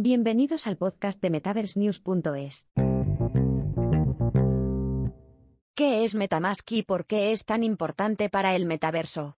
Bienvenidos 0.00 0.68
al 0.68 0.76
podcast 0.76 1.20
de 1.20 1.28
MetaverseNews.es. 1.28 2.68
¿Qué 5.74 6.04
es 6.04 6.14
Metamask 6.14 6.70
y 6.70 6.84
por 6.84 7.04
qué 7.04 7.32
es 7.32 7.44
tan 7.44 7.64
importante 7.64 8.28
para 8.30 8.54
el 8.54 8.64
metaverso? 8.64 9.38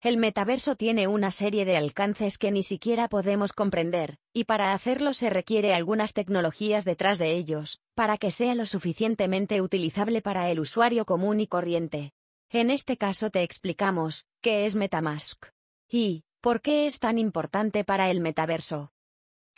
El 0.00 0.16
metaverso 0.16 0.74
tiene 0.74 1.06
una 1.06 1.30
serie 1.30 1.66
de 1.66 1.76
alcances 1.76 2.38
que 2.38 2.50
ni 2.50 2.62
siquiera 2.62 3.08
podemos 3.08 3.52
comprender, 3.52 4.16
y 4.32 4.44
para 4.44 4.72
hacerlo 4.72 5.12
se 5.12 5.28
requiere 5.28 5.74
algunas 5.74 6.14
tecnologías 6.14 6.86
detrás 6.86 7.18
de 7.18 7.32
ellos, 7.32 7.82
para 7.94 8.16
que 8.16 8.30
sea 8.30 8.54
lo 8.54 8.64
suficientemente 8.64 9.60
utilizable 9.60 10.22
para 10.22 10.50
el 10.50 10.60
usuario 10.60 11.04
común 11.04 11.40
y 11.40 11.46
corriente. 11.46 12.14
En 12.48 12.70
este 12.70 12.96
caso 12.96 13.28
te 13.28 13.42
explicamos, 13.42 14.26
¿qué 14.40 14.64
es 14.64 14.76
Metamask? 14.76 15.48
Y, 15.90 16.24
¿por 16.40 16.62
qué 16.62 16.86
es 16.86 17.00
tan 17.00 17.18
importante 17.18 17.84
para 17.84 18.10
el 18.10 18.22
metaverso? 18.22 18.92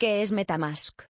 ¿Qué 0.03 0.21
es 0.21 0.33
Metamask? 0.33 1.03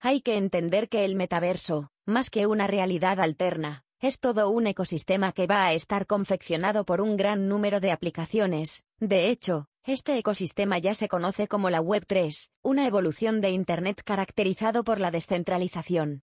Hay 0.00 0.22
que 0.22 0.38
entender 0.38 0.88
que 0.88 1.04
el 1.04 1.16
metaverso, 1.16 1.90
más 2.06 2.30
que 2.30 2.46
una 2.46 2.66
realidad 2.66 3.20
alterna, 3.20 3.84
es 4.00 4.20
todo 4.20 4.48
un 4.48 4.66
ecosistema 4.66 5.32
que 5.32 5.46
va 5.46 5.66
a 5.66 5.74
estar 5.74 6.06
confeccionado 6.06 6.86
por 6.86 7.02
un 7.02 7.18
gran 7.18 7.46
número 7.46 7.78
de 7.78 7.92
aplicaciones. 7.92 8.84
De 8.98 9.28
hecho, 9.28 9.66
este 9.84 10.16
ecosistema 10.16 10.78
ya 10.78 10.94
se 10.94 11.08
conoce 11.08 11.46
como 11.46 11.68
la 11.68 11.82
Web 11.82 12.06
3, 12.06 12.50
una 12.62 12.86
evolución 12.86 13.42
de 13.42 13.50
Internet 13.50 14.00
caracterizado 14.02 14.82
por 14.82 14.98
la 14.98 15.10
descentralización. 15.10 16.22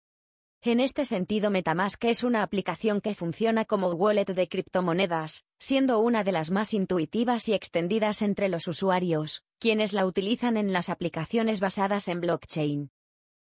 En 0.62 0.80
este 0.80 1.04
sentido 1.04 1.50
Metamask 1.50 2.04
es 2.04 2.24
una 2.24 2.42
aplicación 2.42 3.00
que 3.00 3.14
funciona 3.14 3.64
como 3.64 3.90
wallet 3.90 4.24
de 4.24 4.48
criptomonedas, 4.48 5.44
siendo 5.60 6.00
una 6.00 6.24
de 6.24 6.32
las 6.32 6.50
más 6.50 6.74
intuitivas 6.74 7.48
y 7.48 7.54
extendidas 7.54 8.22
entre 8.22 8.48
los 8.48 8.66
usuarios, 8.66 9.44
quienes 9.60 9.92
la 9.92 10.04
utilizan 10.04 10.56
en 10.56 10.72
las 10.72 10.88
aplicaciones 10.88 11.60
basadas 11.60 12.08
en 12.08 12.20
blockchain. 12.20 12.90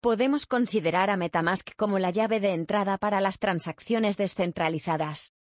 Podemos 0.00 0.46
considerar 0.46 1.10
a 1.10 1.16
Metamask 1.16 1.76
como 1.76 2.00
la 2.00 2.10
llave 2.10 2.40
de 2.40 2.54
entrada 2.54 2.98
para 2.98 3.20
las 3.20 3.38
transacciones 3.38 4.16
descentralizadas. 4.16 5.35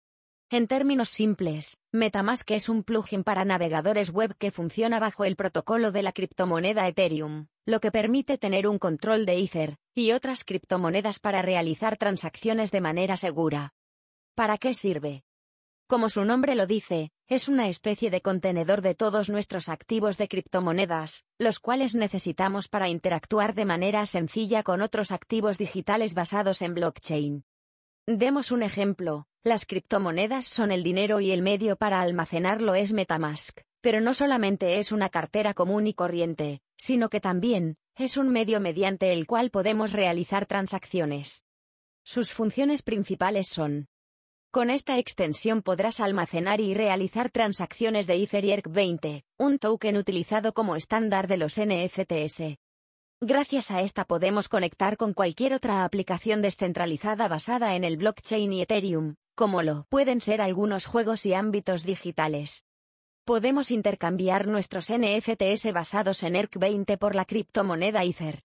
En 0.53 0.67
términos 0.67 1.09
simples, 1.09 1.79
Metamask 1.91 2.51
es 2.51 2.69
un 2.69 2.83
plugin 2.83 3.23
para 3.23 3.43
navegadores 3.43 4.11
web 4.11 4.35
que 4.37 4.51
funciona 4.51 4.99
bajo 4.99 5.25
el 5.25 5.35
protocolo 5.35 5.91
de 5.91 6.03
la 6.03 6.11
criptomoneda 6.11 6.87
Ethereum, 6.87 7.47
lo 7.65 7.79
que 7.79 7.89
permite 7.89 8.37
tener 8.37 8.67
un 8.67 8.77
control 8.77 9.25
de 9.25 9.39
Ether 9.39 9.77
y 9.95 10.11
otras 10.11 10.43
criptomonedas 10.43 11.17
para 11.17 11.41
realizar 11.41 11.97
transacciones 11.97 12.69
de 12.69 12.81
manera 12.81 13.17
segura. 13.17 13.73
¿Para 14.35 14.59
qué 14.59 14.75
sirve? 14.75 15.23
Como 15.87 16.07
su 16.07 16.23
nombre 16.23 16.53
lo 16.53 16.67
dice, 16.67 17.09
es 17.27 17.47
una 17.47 17.67
especie 17.67 18.11
de 18.11 18.21
contenedor 18.21 18.83
de 18.83 18.93
todos 18.93 19.31
nuestros 19.31 19.69
activos 19.69 20.19
de 20.19 20.27
criptomonedas, 20.27 21.25
los 21.39 21.57
cuales 21.57 21.95
necesitamos 21.95 22.67
para 22.67 22.89
interactuar 22.89 23.55
de 23.55 23.65
manera 23.65 24.05
sencilla 24.05 24.61
con 24.61 24.83
otros 24.83 25.11
activos 25.11 25.57
digitales 25.57 26.13
basados 26.13 26.61
en 26.61 26.75
blockchain. 26.75 27.43
Demos 28.05 28.51
un 28.51 28.61
ejemplo, 28.61 29.25
las 29.43 29.65
criptomonedas 29.65 30.45
son 30.45 30.71
el 30.71 30.83
dinero 30.83 31.19
y 31.19 31.31
el 31.31 31.41
medio 31.41 31.75
para 31.75 31.99
almacenarlo 31.99 32.75
es 32.75 32.93
Metamask, 32.93 33.59
pero 33.81 33.99
no 33.99 34.13
solamente 34.13 34.79
es 34.79 34.93
una 34.93 35.09
cartera 35.09 35.53
común 35.53 35.85
y 35.85 35.93
corriente, 35.93 36.61
sino 36.77 37.09
que 37.09 37.19
también, 37.19 37.75
es 37.95 38.15
un 38.15 38.29
medio 38.29 38.61
mediante 38.61 39.11
el 39.11 39.27
cual 39.27 39.49
podemos 39.51 39.91
realizar 39.91 40.45
transacciones. 40.45 41.45
Sus 42.05 42.31
funciones 42.31 42.81
principales 42.83 43.49
son 43.49 43.87
con 44.49 44.69
esta 44.69 44.99
extensión 44.99 45.63
podrás 45.63 45.99
almacenar 45.99 46.61
y 46.61 46.75
realizar 46.75 47.31
transacciones 47.31 48.05
de 48.05 48.21
Ether 48.21 48.45
ERC20, 48.45 49.23
un 49.39 49.57
token 49.57 49.97
utilizado 49.97 50.53
como 50.53 50.75
estándar 50.75 51.27
de 51.27 51.37
los 51.37 51.59
NFTs. 51.59 52.59
Gracias 53.19 53.71
a 53.71 53.81
esta 53.81 54.05
podemos 54.05 54.49
conectar 54.49 54.95
con 54.95 55.13
cualquier 55.13 55.53
otra 55.53 55.85
aplicación 55.85 56.41
descentralizada 56.43 57.27
basada 57.27 57.75
en 57.75 57.83
el 57.83 57.97
blockchain 57.97 58.53
y 58.53 58.61
Ethereum, 58.61 59.15
como 59.35 59.63
lo 59.63 59.85
pueden 59.89 60.21
ser 60.21 60.41
algunos 60.41 60.85
juegos 60.85 61.25
y 61.25 61.33
ámbitos 61.33 61.83
digitales. 61.83 62.65
Podemos 63.25 63.71
intercambiar 63.71 64.47
nuestros 64.47 64.91
NFTs 64.91 65.71
basados 65.73 66.23
en 66.23 66.35
ERC20 66.35 66.97
por 66.97 67.15
la 67.15 67.25
criptomoneda 67.25 68.03
Ether. 68.03 68.43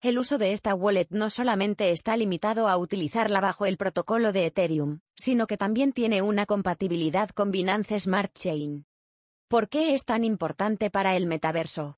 El 0.00 0.18
uso 0.18 0.38
de 0.38 0.52
esta 0.52 0.74
wallet 0.74 1.08
no 1.10 1.30
solamente 1.30 1.90
está 1.90 2.16
limitado 2.16 2.68
a 2.68 2.76
utilizarla 2.76 3.40
bajo 3.40 3.66
el 3.66 3.76
protocolo 3.76 4.32
de 4.32 4.46
Ethereum, 4.46 5.00
sino 5.16 5.46
que 5.46 5.56
también 5.56 5.92
tiene 5.92 6.22
una 6.22 6.46
compatibilidad 6.46 7.30
con 7.30 7.50
Binance 7.50 7.98
Smart 7.98 8.32
Chain. 8.32 8.86
¿Por 9.48 9.68
qué 9.68 9.94
es 9.94 10.04
tan 10.04 10.24
importante 10.24 10.90
para 10.90 11.16
el 11.16 11.26
metaverso? 11.26 11.96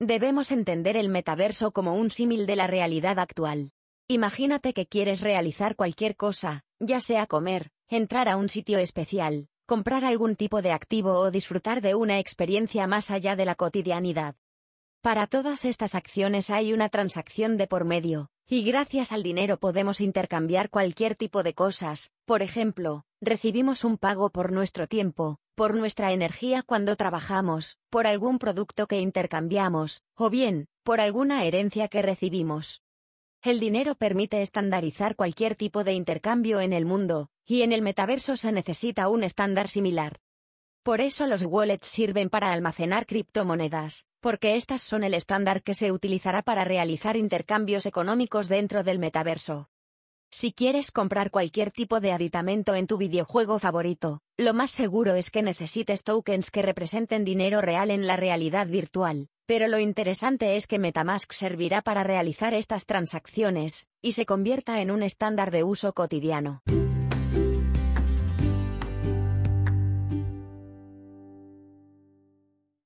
Debemos 0.00 0.52
entender 0.52 0.96
el 0.96 1.08
metaverso 1.08 1.72
como 1.72 1.94
un 1.94 2.10
símil 2.10 2.46
de 2.46 2.56
la 2.56 2.66
realidad 2.66 3.18
actual. 3.18 3.72
Imagínate 4.10 4.72
que 4.72 4.86
quieres 4.86 5.20
realizar 5.20 5.76
cualquier 5.76 6.16
cosa, 6.16 6.64
ya 6.78 6.98
sea 6.98 7.26
comer, 7.26 7.72
entrar 7.88 8.30
a 8.30 8.38
un 8.38 8.48
sitio 8.48 8.78
especial, 8.78 9.48
comprar 9.66 10.02
algún 10.06 10.34
tipo 10.34 10.62
de 10.62 10.72
activo 10.72 11.12
o 11.18 11.30
disfrutar 11.30 11.82
de 11.82 11.94
una 11.94 12.18
experiencia 12.18 12.86
más 12.86 13.10
allá 13.10 13.36
de 13.36 13.44
la 13.44 13.54
cotidianidad. 13.54 14.34
Para 15.02 15.26
todas 15.26 15.66
estas 15.66 15.94
acciones 15.94 16.48
hay 16.48 16.72
una 16.72 16.88
transacción 16.88 17.58
de 17.58 17.66
por 17.66 17.84
medio, 17.84 18.30
y 18.46 18.64
gracias 18.64 19.12
al 19.12 19.22
dinero 19.22 19.58
podemos 19.58 20.00
intercambiar 20.00 20.70
cualquier 20.70 21.14
tipo 21.14 21.42
de 21.42 21.52
cosas, 21.52 22.10
por 22.24 22.40
ejemplo, 22.40 23.04
recibimos 23.20 23.84
un 23.84 23.98
pago 23.98 24.30
por 24.30 24.52
nuestro 24.52 24.86
tiempo, 24.86 25.38
por 25.54 25.74
nuestra 25.74 26.12
energía 26.12 26.62
cuando 26.62 26.96
trabajamos, 26.96 27.76
por 27.90 28.06
algún 28.06 28.38
producto 28.38 28.86
que 28.86 29.00
intercambiamos, 29.00 30.02
o 30.14 30.30
bien, 30.30 30.66
por 30.82 31.02
alguna 31.02 31.44
herencia 31.44 31.88
que 31.88 32.00
recibimos. 32.00 32.80
El 33.42 33.60
dinero 33.60 33.94
permite 33.94 34.42
estandarizar 34.42 35.14
cualquier 35.14 35.54
tipo 35.54 35.84
de 35.84 35.92
intercambio 35.92 36.60
en 36.60 36.72
el 36.72 36.84
mundo, 36.84 37.28
y 37.46 37.62
en 37.62 37.72
el 37.72 37.82
metaverso 37.82 38.36
se 38.36 38.50
necesita 38.50 39.08
un 39.08 39.22
estándar 39.22 39.68
similar. 39.68 40.18
Por 40.82 41.00
eso 41.00 41.24
los 41.28 41.44
wallets 41.44 41.86
sirven 41.86 42.30
para 42.30 42.50
almacenar 42.50 43.06
criptomonedas, 43.06 44.08
porque 44.18 44.56
estas 44.56 44.82
son 44.82 45.04
el 45.04 45.14
estándar 45.14 45.62
que 45.62 45.74
se 45.74 45.92
utilizará 45.92 46.42
para 46.42 46.64
realizar 46.64 47.16
intercambios 47.16 47.86
económicos 47.86 48.48
dentro 48.48 48.82
del 48.82 48.98
metaverso. 48.98 49.68
Si 50.32 50.52
quieres 50.52 50.90
comprar 50.90 51.30
cualquier 51.30 51.70
tipo 51.70 52.00
de 52.00 52.10
aditamento 52.10 52.74
en 52.74 52.88
tu 52.88 52.98
videojuego 52.98 53.60
favorito, 53.60 54.20
lo 54.36 54.52
más 54.52 54.72
seguro 54.72 55.14
es 55.14 55.30
que 55.30 55.42
necesites 55.44 56.02
tokens 56.02 56.50
que 56.50 56.62
representen 56.62 57.24
dinero 57.24 57.60
real 57.60 57.92
en 57.92 58.08
la 58.08 58.16
realidad 58.16 58.66
virtual, 58.66 59.28
pero 59.48 59.66
lo 59.66 59.78
interesante 59.78 60.58
es 60.58 60.66
que 60.66 60.78
Metamask 60.78 61.32
servirá 61.32 61.80
para 61.80 62.04
realizar 62.04 62.52
estas 62.52 62.84
transacciones, 62.84 63.88
y 64.02 64.12
se 64.12 64.26
convierta 64.26 64.82
en 64.82 64.90
un 64.90 65.02
estándar 65.02 65.50
de 65.50 65.64
uso 65.64 65.94
cotidiano. 65.94 66.60